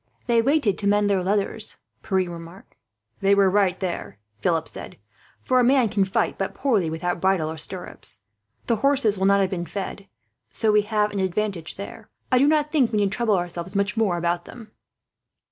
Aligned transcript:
"They 0.25 0.41
waited 0.41 0.79
to 0.79 0.87
mend 0.87 1.11
their 1.11 1.21
leathers," 1.21 1.75
Pierre 2.01 2.27
remarked. 2.31 2.75
"They 3.19 3.35
were 3.35 3.51
right, 3.51 3.79
there," 3.79 4.17
Philip 4.39 4.67
said; 4.67 4.97
"for 5.43 5.59
a 5.59 5.63
man 5.63 5.89
can 5.89 6.05
fight 6.05 6.39
but 6.39 6.55
poorly, 6.55 6.89
without 6.89 7.21
bridle 7.21 7.51
or 7.51 7.57
stirrups. 7.57 8.23
The 8.65 8.77
horses 8.77 9.19
will 9.19 9.27
not 9.27 9.41
have 9.41 9.51
been 9.51 9.67
fed, 9.67 10.07
so 10.51 10.71
we 10.71 10.81
have 10.81 11.11
an 11.11 11.19
advantage 11.19 11.75
there. 11.75 12.09
I 12.31 12.39
do 12.39 12.47
not 12.47 12.71
think 12.71 12.91
we 12.91 12.97
need 12.97 13.11
trouble 13.11 13.37
ourselves 13.37 13.75
much 13.75 13.95
more 13.95 14.17
about 14.17 14.45
them." 14.45 14.71